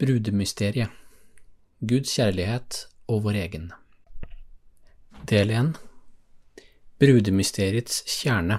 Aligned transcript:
Brudemysteriet. 0.00 0.90
Guds 1.80 2.14
kjærlighet 2.16 2.78
og 3.12 3.22
vår 3.26 3.36
egen. 3.42 3.68
Del 5.28 5.52
1 5.52 5.76
Brudemysteriets 6.98 8.00
kjerne. 8.08 8.58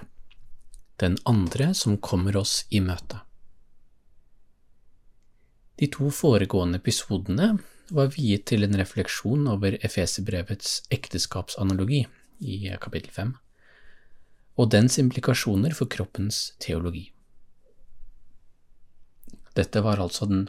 Den 1.02 1.18
andre 1.26 1.74
som 1.74 1.98
kommer 1.98 2.38
oss 2.40 2.64
i 2.70 2.84
møte. 2.86 3.24
De 5.82 5.90
to 5.92 6.14
foregående 6.14 6.80
episodene 6.80 7.50
var 7.90 8.14
viet 8.14 8.46
til 8.54 8.64
en 8.64 8.78
refleksjon 8.80 9.50
over 9.52 9.80
Efeserbrevets 9.82 10.84
ekteskapsanalogi 10.94 12.06
i 12.40 12.60
kapittel 12.80 13.12
5, 13.12 13.38
og 14.62 14.72
dens 14.72 15.02
implikasjoner 15.02 15.74
for 15.76 15.90
kroppens 15.92 16.52
teologi. 16.62 17.08
Dette 19.58 19.82
var 19.86 20.00
altså 20.00 20.30
den 20.30 20.48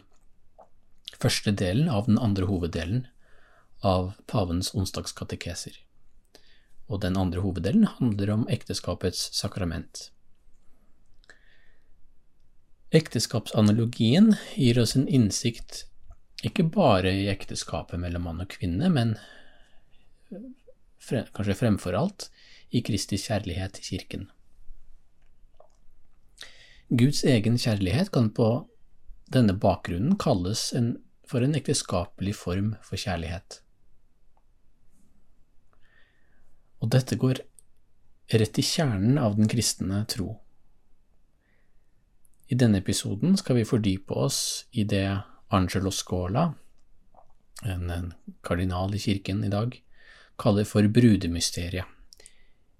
første 1.25 1.55
delen 1.57 1.89
av 1.89 2.07
den 2.07 2.21
andre 2.21 2.47
hoveddelen 2.49 3.07
av 3.85 4.13
pavens 4.31 4.71
onsdagskatekeser. 4.77 5.77
Og 6.93 7.01
den 7.01 7.17
andre 7.17 7.41
hoveddelen 7.41 7.89
handler 7.97 8.33
om 8.35 8.45
ekteskapets 8.53 9.27
sakrament. 9.37 10.11
Ekteskapsanalogien 12.95 14.35
gir 14.55 14.79
oss 14.79 14.95
en 14.95 15.09
innsikt 15.09 15.87
ikke 16.45 16.67
bare 16.69 17.13
i 17.15 17.29
ekteskapet 17.33 18.01
mellom 18.01 18.27
mann 18.29 18.43
og 18.45 18.51
kvinne, 18.53 18.91
men 18.93 19.17
kanskje 21.01 21.57
fremfor 21.57 21.97
alt 21.97 22.29
i 22.75 22.83
Kristi 22.85 23.17
kjærlighet 23.21 23.79
til 23.79 23.87
Kirken. 23.89 24.27
Guds 26.93 27.23
egen 27.25 27.57
kjærlighet 27.59 28.13
kan 28.13 28.29
på 28.37 28.49
denne 29.33 29.57
bakgrunnen 29.57 30.19
kalles 30.21 30.69
en, 30.77 30.99
for 31.29 31.45
en 31.45 31.57
ekteskapelig 31.57 32.35
form 32.37 32.75
for 32.85 33.01
kjærlighet. 33.01 33.61
Og 36.85 36.91
dette 36.93 37.17
går 37.17 37.41
rett 38.35 38.59
i 38.61 38.65
kjernen 38.65 39.19
av 39.21 39.37
den 39.39 39.49
kristne 39.49 40.03
tro. 40.11 40.35
I 42.53 42.59
denne 42.61 42.83
episoden 42.83 43.39
skal 43.41 43.57
vi 43.57 43.69
fordype 43.69 44.17
oss 44.27 44.67
i 44.73 44.85
det 44.85 45.07
Angelo 45.55 45.91
Scola, 45.91 46.51
en, 47.65 48.13
kardinal 48.45 48.95
i 48.95 49.01
kirken 49.01 49.45
i 49.45 49.53
dag, 49.53 49.77
kaller 50.37 50.69
for 50.69 50.87
brudemysteriet. 50.89 51.87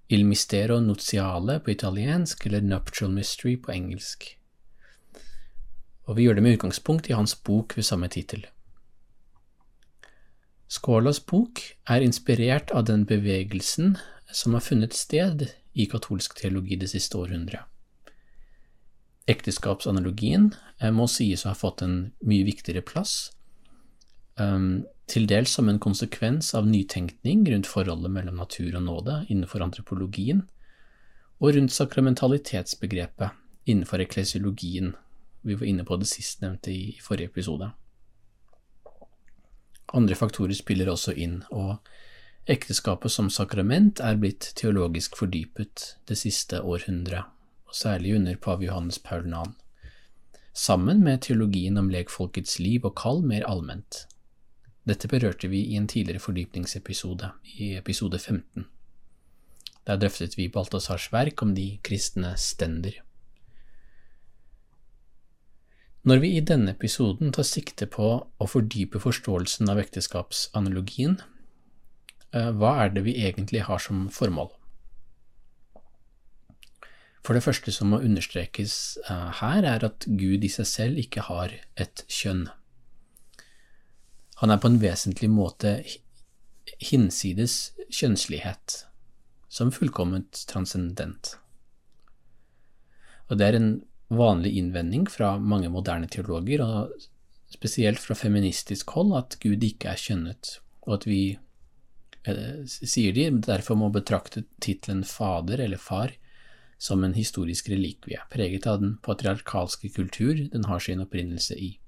Il 0.07 0.25
mistero 0.25 0.77
nuziale 0.79 1.59
på 1.59 1.71
italiensk 1.73 2.45
eller 2.45 2.61
nuptial 2.61 3.09
mystery 3.09 3.55
på 3.57 3.71
engelsk 3.73 4.35
og 6.05 6.17
vi 6.17 6.25
gjør 6.25 6.37
det 6.37 6.43
med 6.45 6.57
utgangspunkt 6.57 7.09
i 7.09 7.17
hans 7.17 7.35
bok 7.35 7.75
ved 7.77 7.87
samme 7.87 8.09
tittel. 8.13 8.45
Skålas 10.71 11.19
bok 11.21 11.61
er 11.89 12.01
inspirert 12.01 12.71
av 12.73 12.87
den 12.89 13.05
bevegelsen 13.05 13.95
som 14.33 14.57
har 14.57 14.65
funnet 14.65 14.93
sted 14.97 15.47
i 15.73 15.85
katolsk 15.89 16.35
teologi 16.39 16.77
det 16.81 16.89
siste 16.91 17.17
århundret. 17.19 17.63
Ekteskapsanalogien 19.29 20.51
eh, 20.79 20.91
må 20.93 21.07
sies 21.09 21.45
å 21.45 21.51
ha 21.51 21.57
fått 21.57 21.81
en 21.85 21.95
mye 22.25 22.45
viktigere 22.45 22.83
plass, 22.85 23.31
um, 24.37 24.85
til 25.09 25.25
dels 25.29 25.53
som 25.57 25.69
en 25.69 25.81
konsekvens 25.81 26.51
av 26.57 26.67
nytenkning 26.69 27.45
rundt 27.49 27.69
forholdet 27.69 28.13
mellom 28.13 28.37
natur 28.41 28.75
og 28.77 28.85
nåde 28.85 29.17
innenfor 29.29 29.65
antropologien, 29.65 30.43
og 31.41 31.57
rundt 31.57 31.73
sakramentalitetsbegrepet 31.73 33.33
innenfor 33.69 34.01
eklesiologien 34.01 34.93
vi 35.45 35.55
var 35.55 35.67
inne 35.69 35.85
på 35.85 35.97
det 36.01 36.07
sistnevnte 36.09 36.73
i 36.73 36.95
forrige 37.01 37.29
episode. 37.29 37.69
Andre 39.93 40.17
faktorer 40.17 40.57
spiller 40.57 40.89
også 40.89 41.13
inn, 41.13 41.43
og 41.53 41.77
ekteskapet 42.49 43.13
som 43.13 43.29
sakrament 43.29 44.01
er 44.01 44.17
blitt 44.19 44.49
teologisk 44.57 45.17
fordypet 45.19 45.85
det 46.09 46.17
siste 46.17 46.63
århundret, 46.65 47.29
og 47.69 47.77
særlig 47.77 48.15
under 48.17 48.41
pave 48.41 48.65
Johannes 48.65 48.99
Paul 48.99 49.29
2., 49.29 49.45
sammen 50.55 51.03
med 51.03 51.21
teologien 51.27 51.77
om 51.77 51.91
lekfolkets 51.91 52.57
liv 52.63 52.85
og 52.87 52.95
kall 52.97 53.21
mer 53.27 53.45
allment. 53.45 54.05
Dette 54.87 55.09
berørte 55.11 55.49
vi 55.51 55.63
i 55.71 55.77
en 55.77 55.87
tidligere 55.89 56.23
fordypningsepisode, 56.23 57.31
i 57.57 57.75
episode 57.77 58.19
15. 58.19 58.65
Der 59.85 59.97
drøftet 60.01 60.37
vi 60.37 60.49
Balthazars 60.49 61.11
verk 61.13 61.41
om 61.41 61.53
de 61.57 61.75
kristne 61.85 62.33
stender. 62.37 63.04
Når 66.05 66.19
vi 66.21 66.35
i 66.37 66.41
denne 66.45 66.75
episoden 66.75 67.31
tar 67.33 67.47
sikte 67.49 67.87
på 67.89 68.07
å 68.21 68.45
fordype 68.45 68.99
forståelsen 69.01 69.71
av 69.73 69.79
ekteskapsanalogien, 69.81 71.15
eh, 72.31 72.51
hva 72.53 72.73
er 72.83 72.91
det 72.93 73.01
vi 73.07 73.15
egentlig 73.25 73.63
har 73.65 73.81
som 73.81 74.03
formål? 74.13 74.51
For 77.25 77.33
det 77.33 77.41
første 77.41 77.73
som 77.73 77.89
må 77.89 78.03
understrekes 78.05 78.99
eh, 79.09 79.31
her, 79.39 79.65
er 79.65 79.87
at 79.87 80.05
Gud 80.05 80.45
i 80.45 80.51
seg 80.53 80.69
selv 80.69 81.01
ikke 81.01 81.25
har 81.25 81.57
et 81.75 82.05
kjønn. 82.05 82.45
Han 84.43 84.53
er 84.53 84.61
på 84.61 84.69
en 84.69 84.77
vesentlig 84.83 85.31
måte 85.33 85.73
hinsides 86.85 87.73
kjønnslighet, 87.89 88.85
som 89.49 89.73
fullkomment 89.73 90.45
transcendent. 90.45 91.39
Og 93.25 93.39
det 93.41 93.49
er 93.49 93.57
en 93.57 93.69
vanlig 94.17 94.55
innvending 94.59 95.07
fra 95.11 95.35
mange 95.39 95.69
moderne 95.71 96.09
teologer, 96.11 96.63
og 96.63 96.93
spesielt 97.51 98.01
fra 98.01 98.17
feministisk 98.17 98.95
hold, 98.97 99.15
at 99.17 99.37
Gud 99.43 99.63
ikke 99.63 99.93
er 99.93 100.01
kjønnet, 100.01 100.57
og 100.85 100.99
at 100.99 101.07
vi, 101.09 101.37
eh, 102.25 102.65
sier 102.65 103.13
de, 103.13 103.29
derfor 103.45 103.79
må 103.79 103.91
betrakte 103.93 104.45
tittelen 104.59 105.03
fader 105.03 105.59
eller 105.59 105.77
far 105.77 106.15
som 106.77 107.03
en 107.03 107.13
historisk 107.13 107.69
relikvie, 107.69 108.19
preget 108.29 108.67
av 108.67 108.81
den 108.81 108.97
patriarkalske 108.97 109.89
kultur 109.95 110.35
den 110.51 110.65
har 110.65 110.79
sin 110.79 111.01
opprinnelse 111.01 111.55
i. 111.55 111.79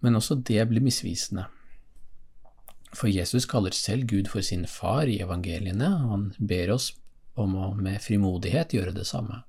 Men 0.00 0.16
også 0.16 0.38
det 0.42 0.68
blir 0.70 0.84
misvisende. 0.84 1.46
For 2.96 3.10
Jesus 3.12 3.44
kaller 3.44 3.74
selv 3.76 4.06
Gud 4.08 4.30
for 4.32 4.40
sin 4.40 4.64
far 4.66 5.10
i 5.10 5.18
evangeliene, 5.20 5.88
og 6.04 6.10
han 6.10 6.24
ber 6.38 6.72
oss 6.76 6.94
om 7.36 7.56
å 7.58 7.74
med 7.76 8.00
frimodighet 8.00 8.72
gjøre 8.72 8.94
det 8.96 9.04
samme. 9.08 9.42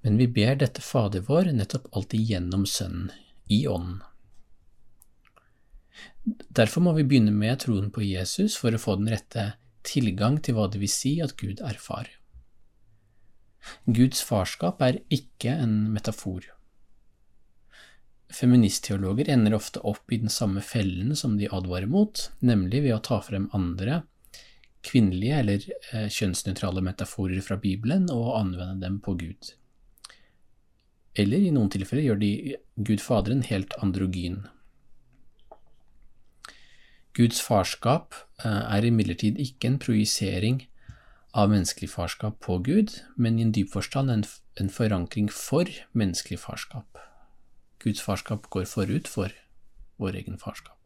Men 0.00 0.18
vi 0.20 0.28
ber 0.28 0.58
dette 0.60 0.82
Fader 0.84 1.24
vår 1.26 1.52
nettopp 1.56 1.88
alltid 1.96 2.20
gjennom 2.32 2.66
Sønnen, 2.66 3.10
i 3.50 3.66
Ånden. 3.68 4.02
Derfor 6.48 6.84
må 6.84 6.92
vi 6.94 7.06
begynne 7.06 7.32
med 7.34 7.62
troen 7.64 7.90
på 7.90 8.04
Jesus 8.04 8.56
for 8.60 8.74
å 8.74 8.80
få 8.80 8.96
den 9.00 9.10
rette 9.10 9.52
tilgang 9.86 10.38
til 10.44 10.56
hva 10.56 10.68
det 10.70 10.80
vil 10.82 10.92
si 10.92 11.16
at 11.24 11.36
Gud 11.40 11.62
er 11.64 11.78
far. 11.80 12.10
Guds 13.86 14.22
farskap 14.24 14.80
er 14.84 15.00
ikke 15.12 15.52
en 15.64 15.74
metafor. 15.94 16.46
Feministteologer 18.30 19.28
ender 19.32 19.56
ofte 19.56 19.82
opp 19.82 20.12
i 20.12 20.20
den 20.22 20.30
samme 20.30 20.62
fellen 20.62 21.16
som 21.18 21.34
de 21.40 21.48
advarer 21.50 21.90
mot, 21.90 22.28
nemlig 22.46 22.84
ved 22.86 22.94
å 22.94 23.02
ta 23.04 23.18
frem 23.26 23.48
andre, 23.56 24.04
kvinnelige 24.86 25.40
eller 25.42 25.64
eh, 25.90 26.06
kjønnsnøytrale 26.08 26.84
metaforer 26.84 27.42
fra 27.44 27.58
Bibelen 27.60 28.06
og 28.14 28.36
anvende 28.38 28.78
dem 28.86 29.00
på 29.04 29.16
Gud 29.20 29.50
eller 31.20 31.44
i 31.44 31.52
noen 31.54 31.70
tilfeller 31.72 32.06
gjør 32.08 32.20
de 32.22 32.32
Gud 32.88 33.04
Faderen 33.04 33.44
helt 33.48 33.76
androgyn. 33.84 34.42
Guds 37.18 37.40
farskap 37.42 38.14
eh, 38.44 38.62
er 38.76 38.86
imidlertid 38.86 39.40
ikke 39.42 39.72
en 39.72 39.80
projisering 39.82 40.60
av 41.36 41.50
menneskelig 41.50 41.90
farskap 41.92 42.38
på 42.42 42.58
Gud, 42.66 42.94
men 43.16 43.38
i 43.38 43.44
en 43.46 43.54
dyp 43.54 43.70
forstand 43.74 44.10
en, 44.10 44.24
en 44.62 44.70
forankring 44.72 45.30
for 45.34 45.68
menneskelig 45.92 46.40
farskap. 46.42 47.00
Guds 47.82 48.02
farskap 48.04 48.48
går 48.50 48.66
forut 48.70 49.08
for 49.10 49.34
vår 50.00 50.22
egen 50.22 50.38
farskap. 50.40 50.76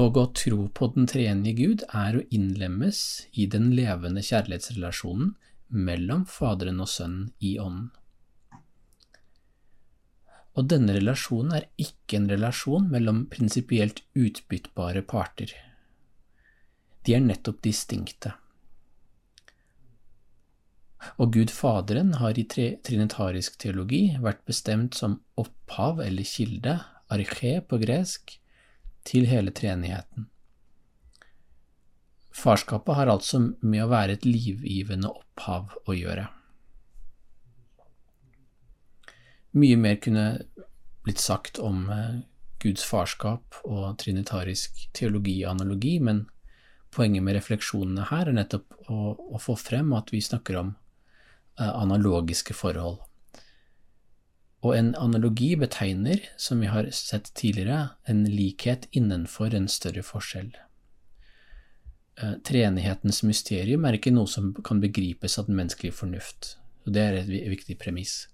Og 0.00 0.16
å 0.16 0.28
tro 0.32 0.66
på 0.72 0.88
den 0.94 1.08
treenige 1.10 1.58
Gud 1.58 1.82
er 1.92 2.16
å 2.16 2.26
innlemmes 2.32 3.00
i 3.36 3.46
den 3.46 3.70
levende 3.76 4.24
kjærlighetsrelasjonen 4.24 5.34
mellom 5.68 6.24
Faderen 6.28 6.80
og 6.80 6.88
Sønnen 6.88 7.32
i 7.44 7.58
Ånden. 7.60 7.90
Og 10.52 10.68
denne 10.68 10.96
relasjonen 10.98 11.54
er 11.56 11.68
ikke 11.80 12.18
en 12.18 12.28
relasjon 12.30 12.88
mellom 12.92 13.24
prinsipielt 13.32 14.02
utbyttbare 14.18 15.02
parter. 15.08 15.52
De 17.02 17.16
er 17.16 17.24
nettopp 17.24 17.62
distinkte. 17.64 18.34
Og 21.18 21.32
Gud 21.34 21.50
Faderen 21.50 22.12
har 22.20 22.38
i 22.38 22.44
trinitarisk 22.46 23.56
teologi 23.58 24.04
vært 24.22 24.44
bestemt 24.46 24.94
som 24.94 25.18
opphav 25.40 26.02
eller 26.04 26.28
kilde, 26.28 26.76
arché 27.10 27.56
på 27.66 27.80
gresk, 27.82 28.36
til 29.02 29.26
hele 29.26 29.50
treenigheten. 29.50 30.28
Farskapet 32.32 32.96
har 32.96 33.10
altså 33.12 33.40
med 33.60 33.82
å 33.82 33.90
være 33.90 34.16
et 34.16 34.28
livgivende 34.28 35.10
opphav 35.10 35.74
å 35.90 35.96
gjøre. 35.96 36.28
Mye 39.52 39.76
mer 39.76 39.98
kunne 40.00 40.26
blitt 41.04 41.20
sagt 41.20 41.58
om 41.58 41.88
eh, 41.90 42.20
Guds 42.62 42.84
farskap 42.86 43.58
og 43.66 43.98
trinitarisk 44.00 44.86
teologi 44.96 45.40
og 45.44 45.56
analogi, 45.56 45.96
men 46.00 46.26
poenget 46.94 47.24
med 47.26 47.36
refleksjonene 47.38 48.06
her 48.10 48.30
er 48.30 48.36
nettopp 48.36 48.76
å, 48.92 49.14
å 49.34 49.40
få 49.42 49.56
frem 49.58 49.92
at 49.96 50.12
vi 50.14 50.20
snakker 50.22 50.58
om 50.60 50.74
uh, 51.58 51.72
analogiske 51.72 52.54
forhold. 52.54 53.00
Og 54.62 54.76
en 54.76 54.92
analogi 55.00 55.56
betegner, 55.58 56.22
som 56.38 56.60
vi 56.62 56.70
har 56.70 56.90
sett 56.94 57.32
tidligere, 57.34 57.96
en 58.06 58.22
likhet 58.30 58.86
innenfor 58.94 59.56
en 59.58 59.66
større 59.72 60.04
forskjell. 60.06 60.52
Uh, 62.20 62.36
treenighetens 62.46 63.24
mysterium 63.26 63.88
er 63.88 63.98
ikke 63.98 64.14
noe 64.14 64.30
som 64.30 64.52
kan 64.62 64.82
begripes 64.84 65.38
av 65.40 65.48
den 65.48 65.58
menneskelige 65.58 65.96
fornuft, 65.98 66.56
og 66.86 66.94
det 66.94 67.08
er 67.08 67.22
et 67.24 67.32
viktig 67.56 67.80
premiss. 67.80 68.28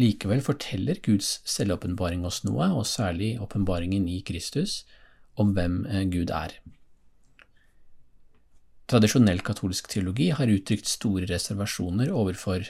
Likevel 0.00 0.40
forteller 0.42 0.98
Guds 1.04 1.38
selvåpenbaring 1.46 2.24
oss 2.26 2.42
noe, 2.46 2.66
og 2.74 2.86
særlig 2.90 3.36
åpenbaringen 3.42 4.08
i 4.10 4.20
Kristus, 4.26 4.82
om 5.38 5.52
hvem 5.54 5.84
eh, 5.86 6.02
Gud 6.10 6.32
er. 6.34 6.56
Tradisjonell 8.90 9.40
katolsk 9.46 9.88
teologi 9.88 10.28
har 10.34 10.50
uttrykt 10.50 10.90
store 10.90 11.28
reservasjoner 11.30 12.10
overfor 12.12 12.66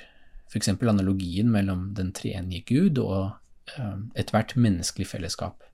f.eks. 0.53 0.69
analogien 0.69 1.49
mellom 1.51 1.89
den 1.97 2.13
treenige 2.15 2.69
Gud 2.69 3.01
og 3.03 3.33
eh, 3.79 3.97
ethvert 4.21 4.55
menneskelig 4.61 5.09
fellesskap. 5.11 5.65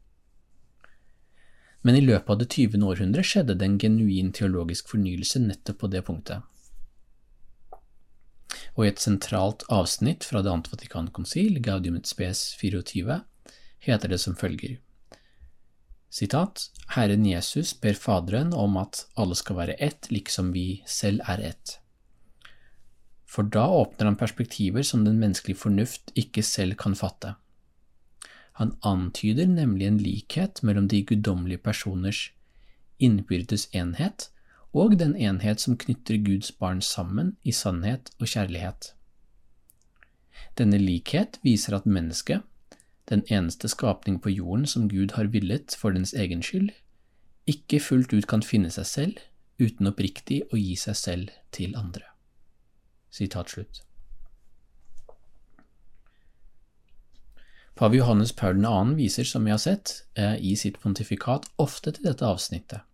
Men 1.82 1.97
i 1.97 2.05
løpet 2.05 2.31
av 2.31 2.38
det 2.41 2.50
20. 2.52 2.79
århundre 2.85 3.25
skjedde 3.26 3.56
det 3.58 3.67
en 3.67 3.79
genuin 3.81 4.31
teologisk 4.37 4.91
fornyelse 4.93 5.43
nettopp 5.43 5.82
på 5.82 5.91
det 5.93 6.05
punktet 6.06 6.47
og 8.77 8.85
i 8.85 8.91
et 8.91 9.03
sentralt 9.03 9.65
avsnitt 9.73 10.27
fra 10.27 10.43
det 10.45 10.53
andre 10.53 10.75
Vatikankonsil, 10.75 11.59
Gaudium 11.65 11.99
et 11.99 12.09
spes 12.11 12.55
24, 12.61 13.21
heter 13.87 14.13
det 14.13 14.21
som 14.23 14.37
følger. 14.37 14.79
Sitat, 16.11 16.69
Herren 16.97 17.27
Jesus 17.27 17.73
ber 17.79 17.95
Faderen 17.95 18.51
om 18.55 18.77
at 18.81 19.05
alle 19.21 19.37
skal 19.39 19.61
være 19.61 19.79
ett, 19.79 20.11
liksom 20.11 20.51
vi 20.55 20.83
selv 20.87 21.23
er 21.31 21.45
ett. 21.53 21.77
For 23.31 23.47
da 23.47 23.69
åpner 23.71 24.11
han 24.11 24.19
perspektiver 24.19 24.83
som 24.83 25.05
den 25.07 25.21
menneskelige 25.23 25.61
fornuft 25.61 26.11
ikke 26.19 26.43
selv 26.43 26.75
kan 26.81 26.97
fatte. 26.99 27.37
Han 28.59 28.75
antyder 28.83 29.47
nemlig 29.47 29.87
en 29.87 30.03
likhet 30.03 30.63
mellom 30.67 30.89
de 30.91 31.05
guddommelige 31.07 31.63
personers 31.63 32.33
innbyrdes 32.99 33.69
enhet 33.73 34.29
og 34.73 34.99
den 34.99 35.17
enhet 35.17 35.61
som 35.61 35.77
knytter 35.79 36.21
Guds 36.23 36.53
barn 36.53 36.81
sammen 36.83 37.37
i 37.43 37.53
sannhet 37.53 38.13
og 38.21 38.31
kjærlighet. 38.31 38.93
Denne 40.59 40.79
likhet 40.79 41.41
viser 41.43 41.77
at 41.77 41.87
mennesket, 41.87 42.43
den 43.11 43.25
eneste 43.27 43.69
skapning 43.69 44.21
på 44.23 44.31
jorden 44.31 44.67
som 44.67 44.89
Gud 44.89 45.17
har 45.17 45.33
villet 45.35 45.75
for 45.79 45.91
dens 45.91 46.15
egen 46.15 46.43
skyld, 46.43 46.71
ikke 47.51 47.81
fullt 47.83 48.13
ut 48.15 48.29
kan 48.31 48.43
finne 48.47 48.71
seg 48.71 48.87
selv 48.87 49.23
uten 49.61 49.91
oppriktig 49.91 50.45
å 50.53 50.59
gi 50.59 50.77
seg 50.79 50.97
selv 50.97 51.33
til 51.53 51.75
andre. 51.77 52.07
Sitat 53.11 53.51
slutt. 53.51 53.83
Pave 57.75 57.97
Johannes 57.97 58.33
Paul 58.37 58.61
2. 58.61 58.95
viser, 58.95 59.25
som 59.25 59.45
vi 59.45 59.51
har 59.51 59.59
sett, 59.59 60.05
eh, 60.15 60.37
i 60.37 60.55
sitt 60.55 60.79
pontifikat 60.81 61.49
ofte 61.59 61.93
til 61.93 62.05
dette 62.05 62.27
avsnittet. 62.27 62.85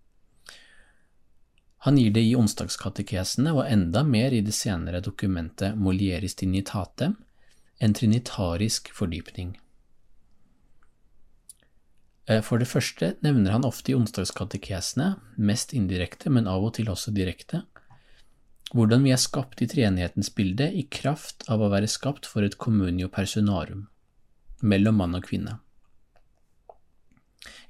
Han 1.86 1.98
gir 1.98 2.10
det 2.10 2.24
i 2.26 2.32
onsdagskatekesene 2.34 3.52
og 3.54 3.68
enda 3.70 4.00
mer 4.02 4.34
i 4.34 4.40
det 4.42 4.56
senere 4.56 4.98
dokumentet 5.06 5.76
Molieris 5.78 6.34
dignitatem, 6.34 7.12
en 7.78 7.92
trinitarisk 7.94 8.90
fordypning. 8.90 9.52
Eh, 12.26 12.42
for 12.42 12.58
det 12.58 12.66
første 12.66 13.12
nevner 13.22 13.54
han 13.54 13.68
ofte 13.68 13.92
i 13.92 13.94
onsdagskatekesene, 13.94 15.12
mest 15.38 15.76
indirekte, 15.78 16.32
men 16.34 16.50
av 16.50 16.66
og 16.66 16.74
til 16.80 16.90
også 16.90 17.14
direkte, 17.14 17.62
hvordan 18.74 19.06
vi 19.06 19.14
er 19.14 19.22
skapt 19.22 19.62
i 19.62 19.70
treenighetens 19.70 20.32
bilde 20.34 20.66
i 20.66 20.88
kraft 20.90 21.46
av 21.46 21.62
å 21.62 21.70
være 21.70 21.86
skapt 21.86 22.26
for 22.26 22.42
et 22.42 22.58
communio 22.58 23.06
personarum, 23.06 23.86
mellom 24.58 24.98
mann 24.98 25.14
og 25.14 25.30
kvinne. 25.30 25.60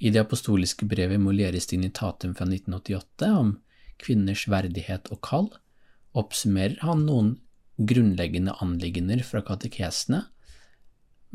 I 0.00 0.08
det 0.08 0.24
apostoliske 0.24 0.88
brevet 0.88 1.20
Molieris 1.20 1.68
dignitatem 1.68 2.32
fra 2.32 2.48
1988 2.48 3.32
om 3.36 3.54
kvinners 4.02 4.46
verdighet 4.50 5.10
og 5.14 5.20
kall, 5.26 5.50
oppsummerer 6.16 6.80
han 6.84 7.04
noen 7.08 7.34
grunnleggende 7.76 8.54
anliggender 8.64 9.22
fra 9.26 9.42
katekesene, 9.44 10.22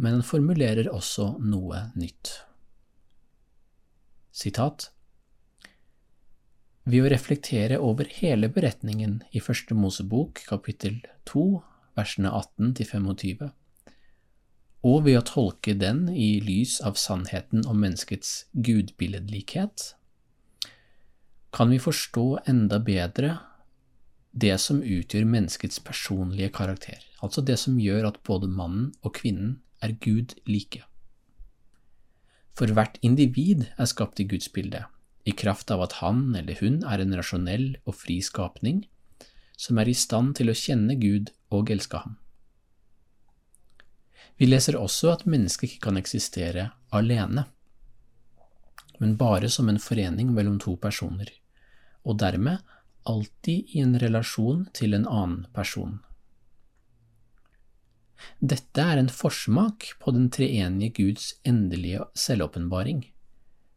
men 0.02 0.18
han 0.18 0.26
formulerer 0.26 0.90
også 0.90 1.36
noe 1.44 1.88
nytt. 2.00 2.34
Sitat 4.32 4.90
Ved 6.88 7.06
å 7.06 7.12
reflektere 7.14 7.78
over 7.84 8.10
hele 8.10 8.50
beretningen 8.50 9.20
i 9.36 9.42
Første 9.44 9.76
Mosebok 9.78 10.42
kapittel 10.48 11.02
2 11.30 11.44
versene 12.00 12.32
18 12.32 12.74
til 12.80 12.88
25, 12.88 13.52
og 14.82 15.04
ved 15.06 15.20
å 15.20 15.26
tolke 15.28 15.76
den 15.78 16.08
i 16.10 16.40
lys 16.42 16.80
av 16.82 16.98
sannheten 16.98 17.68
om 17.70 17.84
menneskets 17.84 18.48
gudbilledlikhet, 18.54 19.92
kan 21.52 21.70
vi 21.70 21.80
forstå 21.80 22.40
enda 22.48 22.80
bedre 22.80 23.38
det 24.32 24.56
som 24.64 24.80
utgjør 24.80 25.28
menneskets 25.28 25.82
personlige 25.84 26.52
karakter, 26.56 27.02
altså 27.20 27.44
det 27.44 27.58
som 27.60 27.80
gjør 27.80 28.08
at 28.08 28.22
både 28.24 28.48
mannen 28.48 28.94
og 29.04 29.18
kvinnen 29.20 29.58
er 29.84 29.98
Gud 30.00 30.38
like. 30.48 30.86
For 32.56 32.72
hvert 32.72 32.98
individ 33.04 33.68
er 33.76 33.90
skapt 33.92 34.22
i 34.24 34.28
Guds 34.32 34.48
bilde, 34.54 34.86
i 35.28 35.36
kraft 35.36 35.72
av 35.72 35.84
at 35.84 36.00
han 36.00 36.32
eller 36.36 36.56
hun 36.64 36.82
er 36.88 37.04
en 37.04 37.16
rasjonell 37.20 37.76
og 37.84 37.98
fri 38.00 38.22
skapning 38.24 38.86
som 39.60 39.78
er 39.78 39.92
i 39.92 39.98
stand 39.98 40.38
til 40.40 40.50
å 40.50 40.58
kjenne 40.58 40.96
Gud 41.02 41.34
og 41.52 41.70
elske 41.70 42.00
ham. 42.00 42.16
Vi 44.40 44.48
leser 44.48 44.80
også 44.80 45.12
at 45.12 45.28
mennesket 45.30 45.68
ikke 45.68 45.90
kan 45.90 46.00
eksistere 46.00 46.72
alene, 46.96 47.46
men 49.04 49.20
bare 49.20 49.52
som 49.52 49.70
en 49.70 49.82
forening 49.82 50.32
mellom 50.34 50.58
to 50.62 50.78
personer 50.82 51.30
og 52.04 52.20
dermed 52.22 52.62
alltid 53.10 53.76
i 53.76 53.82
en 53.82 53.98
relasjon 54.00 54.66
til 54.78 54.94
en 54.98 55.08
annen 55.10 55.46
person. 55.56 56.00
Dette 58.40 58.84
er 58.84 59.00
en 59.02 59.10
forsmak 59.10 59.96
på 60.02 60.14
den 60.14 60.30
treenige 60.34 60.94
Guds 61.00 61.32
endelige 61.48 62.06
selvåpenbaring, 62.14 63.08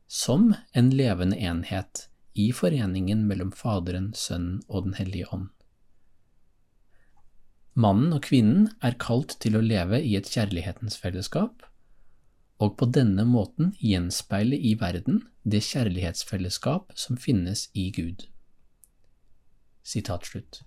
som 0.07 0.53
en 0.77 0.91
levende 0.93 1.39
enhet 1.41 2.09
i 2.35 2.51
foreningen 2.53 3.25
mellom 3.29 3.53
Faderen, 3.57 4.13
Sønnen 4.13 4.61
og 4.69 4.89
Den 4.89 4.99
hellige 4.99 5.31
ånd. 5.33 5.49
Mannen 7.75 8.13
og 8.15 8.23
kvinnen 8.29 8.69
er 8.87 8.99
kalt 9.03 9.39
til 9.43 9.57
å 9.59 9.65
leve 9.65 9.99
i 10.03 10.15
et 10.19 10.29
kjærlighetens 10.31 10.99
fellesskap, 11.01 11.65
og 12.63 12.77
på 12.79 12.87
denne 12.87 13.25
måten 13.27 13.73
gjenspeile 13.81 14.57
i 14.57 14.75
verden 14.79 15.23
det 15.43 15.63
kjærlighetsfellesskap 15.67 16.95
som 16.99 17.19
finnes 17.21 17.69
i 17.75 17.91
Gud. 17.95 18.27
Sitat 19.85 20.27
slutt. 20.27 20.63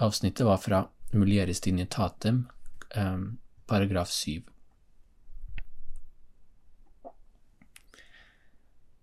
Avsnittet 0.00 0.46
var 0.46 0.56
fra 0.62 0.86
Mulieris 1.12 1.60
dignitatem, 1.60 2.46
eh, 2.94 3.18
paragraf 3.66 4.10
7. 4.10 4.42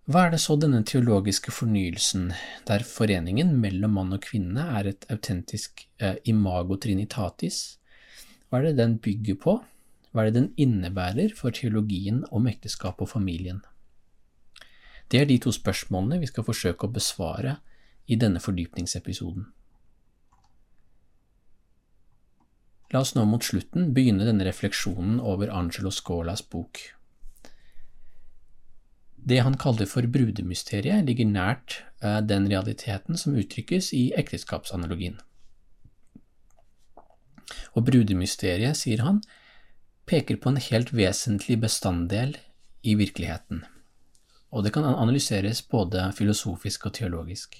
Hva 0.10 0.24
er 0.26 0.32
det 0.34 0.40
så 0.42 0.56
denne 0.58 0.82
teologiske 0.82 1.52
fornyelsen, 1.54 2.32
der 2.66 2.82
foreningen 2.82 3.52
mellom 3.62 3.92
mann 3.94 4.16
og 4.16 4.24
kvinne 4.26 4.64
er 4.80 4.88
et 4.90 5.06
autentisk 5.14 5.84
eh, 6.02 6.16
imago 6.26 6.80
trinitatis, 6.82 7.78
hva 8.50 8.58
er 8.58 8.72
det 8.72 8.80
den 8.80 8.96
bygger 8.98 9.38
på, 9.38 9.54
hva 10.12 10.24
er 10.24 10.30
det 10.30 10.40
den 10.40 10.52
innebærer 10.58 11.36
for 11.38 11.54
teologien 11.54 12.24
om 12.34 12.48
ekteskap 12.50 13.02
og 13.02 13.12
familien? 13.12 13.62
Det 15.10 15.22
er 15.22 15.30
de 15.30 15.38
to 15.42 15.54
spørsmålene 15.54 16.20
vi 16.22 16.30
skal 16.30 16.46
forsøke 16.46 16.86
å 16.86 16.94
besvare 16.94 17.58
i 18.10 18.18
denne 18.18 18.42
fordypningsepisoden. 18.42 19.48
La 22.90 23.04
oss 23.04 23.14
nå 23.14 23.26
mot 23.30 23.46
slutten 23.46 23.92
begynne 23.94 24.26
denne 24.26 24.46
refleksjonen 24.48 25.20
over 25.22 25.52
Angelo 25.54 25.92
Scolas 25.94 26.42
bok. 26.42 26.82
Det 29.30 29.44
han 29.46 29.58
kaller 29.62 29.86
for 29.90 30.08
brudemysteriet, 30.10 31.06
ligger 31.06 31.28
nært 31.30 31.84
eh, 32.02 32.22
den 32.26 32.48
realiteten 32.50 33.18
som 33.20 33.36
uttrykkes 33.38 33.92
i 33.94 34.08
ekteskapsanalogien. 34.18 35.20
Og 37.78 37.86
brudemysteriet, 37.86 38.78
sier 38.80 39.04
han, 39.06 39.22
peker 40.10 40.40
på 40.42 40.52
en 40.52 40.62
helt 40.70 40.94
vesentlig 40.94 41.60
bestanddel 41.62 42.36
i 42.82 42.96
virkeligheten, 42.98 43.64
og 44.50 44.66
det 44.66 44.74
kan 44.74 44.88
analyseres 44.90 45.62
både 45.70 46.10
filosofisk 46.18 46.90
og 46.90 46.96
teologisk. 46.98 47.58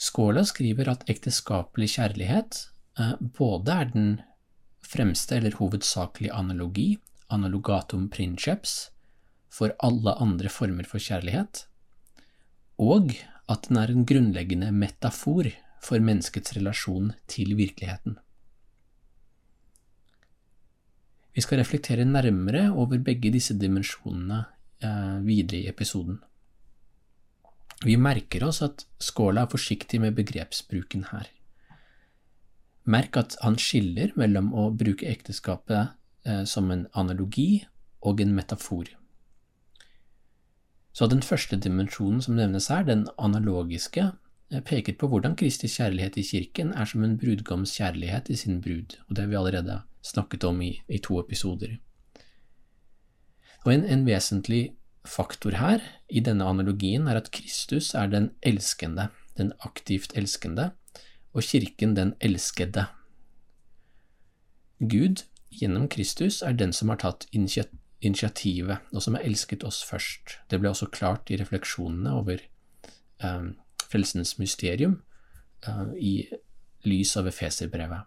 Skåla 0.00 0.44
skriver 0.48 0.88
at 0.92 1.06
ekteskapelig 1.12 1.90
kjærlighet 1.96 2.60
eh, 3.00 3.16
både 3.36 3.74
er 3.82 3.90
den 3.92 4.12
fremste 4.84 5.36
eller 5.36 5.56
hovedsakelige 5.58 6.32
analogi, 6.32 6.94
analogatum 7.30 8.08
princeps, 8.12 8.90
for 9.50 9.74
alle 9.84 10.14
andre 10.22 10.48
former 10.48 10.86
for 10.88 11.02
kjærlighet, 11.02 11.66
og 12.80 13.12
at 13.50 13.68
den 13.68 13.80
er 13.80 13.92
en 13.92 14.06
grunnleggende 14.06 14.70
metafor 14.72 15.50
for 15.84 16.00
menneskets 16.00 16.56
relasjon 16.56 17.12
til 17.28 17.56
virkeligheten. 17.58 18.16
Vi 21.34 21.44
skal 21.44 21.60
reflektere 21.62 22.04
nærmere 22.04 22.70
over 22.72 22.98
begge 22.98 23.30
disse 23.30 23.54
dimensjonene 23.58 24.44
eh, 24.82 25.18
videre 25.26 25.60
i 25.60 25.68
episoden. 25.70 26.18
Vi 27.84 27.96
merker 27.96 28.44
oss 28.44 28.60
at 28.66 28.84
Skåla 29.00 29.46
er 29.46 29.52
forsiktig 29.52 30.00
med 30.02 30.16
begrepsbruken 30.18 31.06
her. 31.12 31.30
Merk 32.84 33.16
at 33.16 33.36
han 33.44 33.56
skiller 33.60 34.12
mellom 34.20 34.50
å 34.52 34.70
bruke 34.74 35.08
ekteskapet 35.08 35.94
eh, 36.26 36.42
som 36.44 36.70
en 36.74 36.88
analogi 36.98 37.62
og 38.02 38.20
en 38.20 38.34
metafor. 38.34 38.90
Så 40.92 41.06
den 41.06 41.22
første 41.22 41.56
dimensjonen 41.56 42.20
som 42.24 42.34
nevnes 42.36 42.66
her, 42.68 42.82
den 42.84 43.06
analogiske, 43.18 44.10
peker 44.50 44.96
på 44.98 45.06
hvordan 45.10 45.36
Kristi 45.38 45.68
kjærlighet 45.70 46.18
i 46.18 46.26
kirken 46.26 46.72
er 46.74 46.88
som 46.88 47.04
en 47.06 47.16
brudgoms 47.18 47.76
kjærlighet 47.78 48.30
i 48.30 48.38
sin 48.38 48.58
brud, 48.62 48.96
og 49.06 49.14
det 49.14 49.24
har 49.24 49.30
vi 49.30 49.38
allerede 49.38 49.80
snakket 50.02 50.44
om 50.44 50.60
i, 50.62 50.72
i 50.88 50.98
to 50.98 51.20
episoder. 51.20 51.76
Og 53.64 53.74
en, 53.74 53.84
en, 53.84 54.06
vesentlig 54.06 54.74
faktor 55.06 55.54
her, 55.60 55.84
i 56.08 56.20
denne 56.20 56.44
analogien, 56.44 57.06
er 57.06 57.20
at 57.20 57.30
Kristus 57.30 57.94
er 57.94 58.10
den 58.10 58.30
elskende, 58.42 59.08
den 59.38 59.52
aktivt 59.60 60.16
elskende, 60.16 60.70
og 61.32 61.46
kirken 61.46 61.94
den 61.96 62.14
elskede. 62.20 62.86
Gud, 64.80 65.26
gjennom 65.52 65.88
Kristus, 65.88 66.42
er 66.42 66.56
den 66.56 66.72
som 66.72 66.88
har 66.88 67.02
tatt 67.04 67.28
initiativet, 67.32 68.80
og 68.92 69.02
som 69.02 69.14
har 69.14 69.26
elsket 69.28 69.64
oss 69.64 69.82
først. 69.84 70.40
Det 70.50 70.58
ble 70.60 70.72
også 70.72 70.88
klart 70.90 71.30
i 71.30 71.38
refleksjonene 71.38 72.14
over 72.16 72.40
um, 73.22 73.52
frelsens 73.90 74.36
mysterium 74.38 75.00
uh, 75.66 75.90
i 75.96 76.24
lys 76.88 77.16
av 77.20 77.28
Efeserbrevet. 77.28 78.06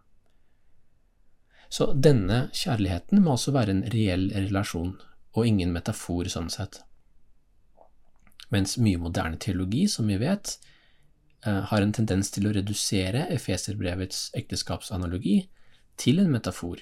Så 1.73 1.89
denne 1.97 2.47
kjærligheten 2.53 3.23
må 3.23 3.33
altså 3.33 3.53
være 3.55 3.73
en 3.73 3.83
reell 3.93 4.27
relasjon, 4.33 4.95
og 5.33 5.47
ingen 5.49 5.73
metafor 5.73 6.29
sånn 6.29 6.51
sett. 6.53 6.83
Mens 8.53 8.77
mye 8.77 9.01
moderne 9.01 9.39
teologi, 9.41 9.87
som 9.89 10.09
vi 10.09 10.19
vet, 10.21 10.57
uh, 11.47 11.63
har 11.71 11.81
en 11.81 11.93
tendens 11.95 12.29
til 12.33 12.47
å 12.47 12.55
redusere 12.55 13.27
Efeserbrevets 13.33 14.27
ekteskapsanalogi 14.37 15.39
til 15.97 16.21
en 16.21 16.33
metafor 16.33 16.81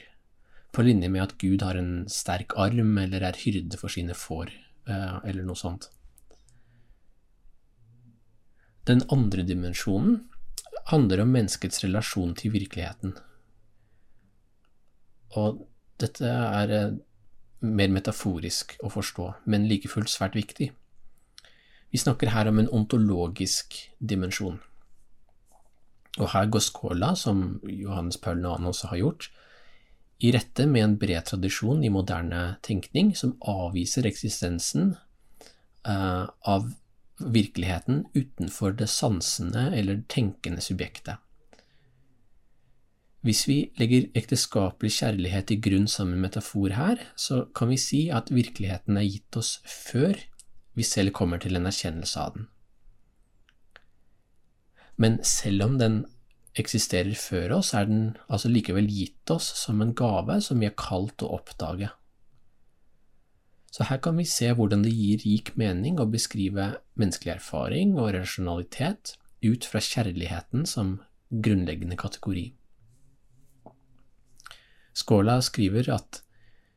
på 0.72 0.86
linje 0.86 1.10
med 1.12 1.24
at 1.25 1.38
Gud 1.39 1.63
har 1.65 1.75
en 1.79 2.05
sterk 2.12 2.55
arm 2.60 2.98
eller 3.01 3.25
er 3.27 3.39
hyrde 3.43 3.79
for 3.79 3.91
sine 3.91 4.15
får, 4.15 4.51
eh, 4.88 5.17
eller 5.27 5.43
noe 5.43 5.60
sånt. 5.60 5.89
Den 8.88 9.04
andre 9.14 9.44
dimensjonen 9.46 10.24
handler 10.90 11.22
om 11.22 11.34
menneskets 11.36 11.84
relasjon 11.84 12.34
til 12.36 12.54
virkeligheten. 12.56 13.14
Og 15.38 15.62
dette 16.02 16.28
er 16.28 16.74
eh, 16.76 16.96
mer 17.62 17.94
metaforisk 17.94 18.78
å 18.82 18.90
forstå, 18.92 19.28
men 19.46 19.68
like 19.70 19.90
fullt 19.92 20.10
svært 20.10 20.36
viktig. 20.36 20.72
Vi 21.92 22.00
snakker 22.00 22.32
her 22.34 22.50
om 22.50 22.60
en 22.60 22.72
ontologisk 22.74 23.78
dimensjon. 24.00 24.58
Og 26.20 26.28
her 26.34 26.50
går 26.52 26.64
skåla, 26.64 27.14
som 27.16 27.62
Johannes 27.68 28.18
Paul 28.18 28.42
Nahn 28.44 28.68
også 28.68 28.92
har 28.92 29.02
gjort, 29.04 29.30
i 30.22 30.32
rette 30.34 30.68
med 30.70 30.84
en 30.86 30.98
bred 31.02 31.26
tradisjon 31.30 31.82
i 31.84 31.90
moderne 31.94 32.58
tenkning 32.66 33.14
som 33.18 33.34
avviser 33.50 34.06
eksistensen 34.06 34.92
uh, 35.88 36.30
av 36.46 36.68
virkeligheten 37.22 38.06
utenfor 38.16 38.74
det 38.78 38.90
sansende 38.90 39.70
eller 39.78 40.01
tenkende 40.12 40.63
subjektet. 40.63 41.22
Hvis 43.22 43.44
vi 43.46 43.58
legger 43.78 44.08
ekteskapelig 44.18 44.96
kjærlighet 44.96 45.51
til 45.51 45.60
grunn 45.62 45.86
som 45.92 46.10
en 46.10 46.24
metafor 46.24 46.74
her, 46.74 47.04
så 47.13 47.44
kan 47.54 47.70
vi 47.70 47.78
si 47.78 48.00
at 48.10 48.32
virkeligheten 48.34 48.98
er 48.98 49.06
gitt 49.06 49.38
oss 49.38 49.60
før 49.70 50.18
vi 50.74 50.88
selv 50.88 51.13
kommer 51.13 51.38
til 51.42 51.60
en 51.60 51.70
erkjennelse 51.70 52.18
av 52.18 52.34
den. 52.40 52.48
Men 54.98 55.20
selv 55.25 55.68
om 55.68 55.78
den 55.78 56.01
eksisterer 56.58 57.13
før 57.16 57.60
oss, 57.60 57.75
er 57.78 57.86
den 57.90 58.04
altså 58.28 58.50
likevel 58.50 58.90
gitt 58.90 59.30
oss 59.34 59.54
som 59.62 59.82
en 59.82 59.94
gave 59.98 60.42
som 60.42 60.60
vi 60.60 60.68
er 60.70 60.78
kalt 60.78 61.22
å 61.22 61.32
oppdage. 61.38 61.92
Så 63.72 63.88
her 63.88 64.01
kan 64.04 64.18
vi 64.20 64.28
se 64.28 64.50
hvordan 64.51 64.84
det 64.84 64.92
gir 64.92 65.22
rik 65.24 65.54
mening 65.60 66.00
å 66.00 66.10
beskrive 66.12 66.74
menneskelig 67.00 67.38
erfaring 67.38 67.94
og 67.96 68.12
rasjonalitet 68.18 69.16
ut 69.48 69.68
fra 69.68 69.80
kjærligheten 69.80 70.68
som 70.68 70.98
grunnleggende 71.32 71.96
kategori. 72.00 72.50
Skåla 74.92 75.38
skriver 75.42 75.88
at 75.96 76.20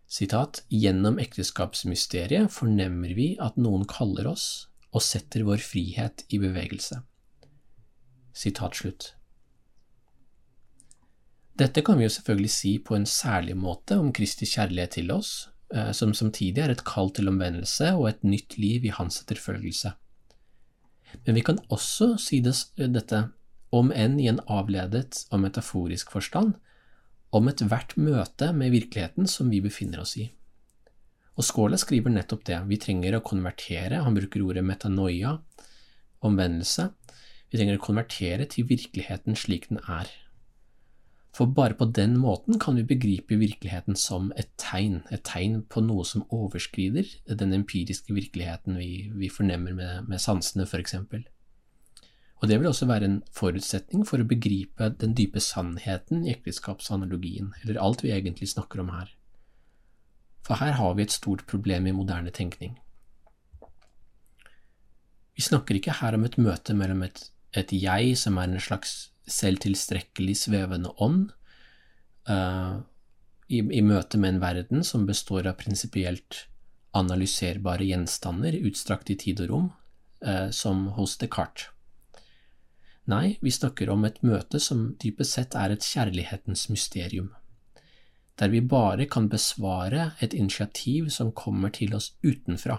citat, 0.06 0.62
gjennom 0.70 1.18
ekteskapsmysteriet 1.18 2.52
fornemmer 2.54 3.10
vi 3.18 3.32
at 3.42 3.58
noen 3.58 3.82
kaller 3.90 4.30
oss 4.30 4.46
og 4.94 5.02
setter 5.02 5.42
vår 5.42 5.58
frihet 5.66 6.22
i 6.30 6.38
bevegelse. 6.38 7.00
Sitat 8.34 8.78
slutt. 8.78 9.08
Dette 11.58 11.82
kan 11.86 11.98
vi 11.98 12.06
jo 12.06 12.14
selvfølgelig 12.14 12.50
si 12.50 12.76
på 12.82 12.94
en 12.96 13.06
særlig 13.06 13.54
måte 13.58 13.98
om 13.98 14.12
Kristi 14.14 14.46
kjærlighet 14.46 14.96
til 14.96 15.10
oss, 15.14 15.50
som 15.96 16.12
samtidig 16.14 16.62
er 16.62 16.70
et 16.70 16.84
kall 16.86 17.08
til 17.16 17.30
omvendelse 17.30 17.88
og 17.96 18.08
et 18.10 18.20
nytt 18.22 18.54
liv 18.62 18.84
i 18.86 18.92
hans 18.94 19.20
etterfølgelse. 19.24 19.90
Men 21.26 21.38
vi 21.38 21.42
kan 21.46 21.58
også 21.72 22.14
si 22.20 22.40
dette, 22.44 23.20
om 23.74 23.90
enn 23.90 24.20
i 24.22 24.28
en 24.30 24.40
avledet 24.50 25.24
og 25.34 25.42
metaforisk 25.42 26.12
forstand, 26.14 26.54
om 27.34 27.50
ethvert 27.50 27.96
møte 27.98 28.52
med 28.54 28.70
virkeligheten 28.74 29.26
som 29.30 29.50
vi 29.50 29.62
befinner 29.64 30.04
oss 30.04 30.14
i. 30.22 30.28
Og 31.34 31.46
Skåla 31.46 31.78
skriver 31.80 32.12
nettopp 32.14 32.44
det, 32.46 32.60
vi 32.70 32.78
trenger 32.78 33.16
å 33.18 33.24
konvertere, 33.26 34.04
han 34.06 34.14
bruker 34.14 34.44
ordet 34.46 34.62
metanoia, 34.66 35.40
omvendelse, 36.24 36.92
vi 37.50 37.58
trenger 37.58 37.80
å 37.80 37.82
konvertere 37.82 38.46
til 38.50 38.68
virkeligheten 38.70 39.34
slik 39.38 39.66
den 39.72 39.82
er. 39.90 40.10
For 41.34 41.50
bare 41.50 41.74
på 41.74 41.88
den 41.90 42.14
måten 42.22 42.60
kan 42.62 42.76
vi 42.78 42.84
begripe 42.86 43.34
virkeligheten 43.34 43.96
som 43.98 44.30
et 44.38 44.52
tegn, 44.60 45.00
et 45.10 45.24
tegn 45.26 45.64
på 45.66 45.82
noe 45.82 46.04
som 46.06 46.22
overskrider 46.30 47.08
den 47.40 47.52
empiriske 47.56 48.14
virkeligheten 48.14 48.78
vi, 48.78 49.10
vi 49.10 49.30
fornemmer 49.32 49.74
med, 49.74 50.06
med 50.06 50.22
sansene, 50.22 50.62
f.eks. 50.62 50.94
Og 52.38 52.48
det 52.48 52.60
vil 52.60 52.68
også 52.68 52.86
være 52.86 53.08
en 53.08 53.18
forutsetning 53.34 54.04
for 54.06 54.22
å 54.22 54.28
begripe 54.30 54.92
den 55.00 55.16
dype 55.18 55.42
sannheten 55.42 56.22
i 56.22 56.30
ekteskapsanalogien, 56.36 57.50
eller 57.64 57.80
alt 57.82 58.04
vi 58.04 58.12
egentlig 58.14 58.52
snakker 58.52 58.84
om 58.84 58.92
her. 58.94 59.10
For 60.46 60.60
her 60.60 60.76
har 60.78 60.94
vi 60.94 61.02
et 61.02 61.14
stort 61.14 61.46
problem 61.50 61.88
i 61.88 61.96
moderne 61.96 62.30
tenkning. 62.30 62.76
Vi 65.34 65.42
snakker 65.42 65.80
ikke 65.80 65.96
her 65.98 66.14
om 66.14 66.28
et 66.28 66.38
møte 66.38 66.76
mellom 66.78 67.02
et, 67.02 67.24
et 67.56 67.72
jeg 67.74 68.14
som 68.20 68.38
er 68.38 68.52
en 68.52 68.62
slags 68.62 69.13
selvtilstrekkelig 69.30 70.36
svevende 70.44 70.92
ånd 71.02 71.30
uh, 72.28 72.80
i, 73.48 73.60
i, 73.60 73.82
møte 73.84 74.18
med 74.20 74.34
en 74.34 74.42
verden 74.42 74.84
som 74.84 75.06
består 75.08 75.48
av 75.48 75.58
prinsipielt 75.60 76.44
analyserbare 76.94 77.86
gjenstander 77.88 78.56
utstrakt 78.64 79.10
i 79.10 79.18
tid 79.18 79.42
og 79.44 79.50
rom, 79.50 79.70
uh, 80.26 80.50
som 80.50 80.88
hos 80.98 81.16
Descartes. 81.20 81.70
Nei, 83.04 83.36
vi 83.44 83.52
snakker 83.52 83.90
om 83.92 84.06
et 84.08 84.22
møte 84.24 84.56
som 84.62 84.94
dypest 85.00 85.36
sett 85.36 85.54
er 85.60 85.74
et 85.74 85.84
kjærlighetens 85.84 86.70
mysterium, 86.72 87.34
der 88.40 88.48
vi 88.48 88.62
bare 88.64 89.04
kan 89.04 89.28
besvare 89.28 90.14
et 90.24 90.32
initiativ 90.32 91.10
som 91.12 91.34
kommer 91.36 91.68
til 91.68 91.92
oss 91.94 92.14
utenfra, 92.24 92.78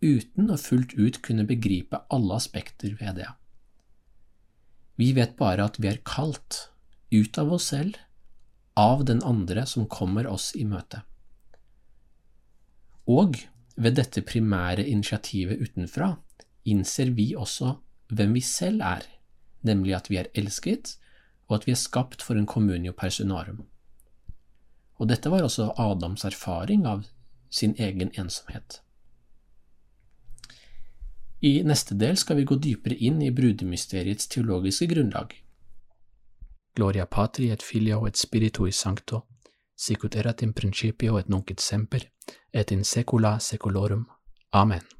uten 0.00 0.48
å 0.48 0.56
fullt 0.56 0.96
ut 0.96 1.20
kunne 1.20 1.44
begripe 1.44 2.00
alle 2.08 2.40
aspekter 2.40 2.96
ved 2.96 3.20
det. 3.20 3.28
Vi 5.00 5.12
vet 5.16 5.38
bare 5.40 5.64
at 5.64 5.78
vi 5.80 5.88
er 5.88 6.02
kalt, 6.04 6.66
ut 7.10 7.38
av 7.40 7.52
oss 7.56 7.70
selv, 7.72 7.96
av 8.76 9.06
den 9.08 9.22
andre 9.24 9.64
som 9.66 9.88
kommer 9.88 10.28
oss 10.28 10.50
i 10.56 10.66
møte. 10.68 11.00
Og 13.10 13.38
ved 13.80 13.96
dette 13.96 14.22
primære 14.22 14.84
initiativet 14.84 15.62
utenfra 15.64 16.12
innser 16.68 17.14
vi 17.16 17.30
også 17.32 17.78
hvem 18.12 18.36
vi 18.36 18.42
selv 18.44 18.84
er, 18.84 19.06
nemlig 19.66 19.96
at 19.96 20.10
vi 20.12 20.20
er 20.20 20.28
elsket, 20.36 20.98
og 21.48 21.58
at 21.58 21.66
vi 21.66 21.72
er 21.72 21.80
skapt 21.80 22.22
for 22.22 22.38
en 22.38 22.46
communio 22.46 22.92
personarum. 22.92 23.64
Og 25.00 25.08
dette 25.08 25.32
var 25.32 25.42
også 25.42 25.72
Adams 25.80 26.26
erfaring 26.28 26.84
av 26.86 27.08
sin 27.48 27.72
egen 27.80 28.12
ensomhet. 28.20 28.82
I 31.42 31.62
neste 31.64 31.94
del 31.94 32.18
skal 32.20 32.36
vi 32.36 32.44
gå 32.44 32.58
dypere 32.60 32.98
inn 33.00 33.22
i 33.24 33.30
brudemysteriets 33.32 34.28
teologiske 34.28 34.90
grunnlag. 34.90 35.32
Gloria 36.76 37.06
patri 37.06 37.48
et 37.50 37.62
filio 37.64 38.04
et 38.06 38.20
spiritui 38.20 38.72
sancto, 38.72 39.24
sicut 39.74 40.16
erat 40.20 40.42
in 40.42 40.52
principio 40.52 41.16
et 41.18 41.28
nunc 41.32 41.50
et 41.50 41.60
semper, 41.60 42.10
et 42.52 42.70
in 42.70 42.84
secula 42.84 43.38
secolorum. 43.40 44.06
Amen. 44.52 44.99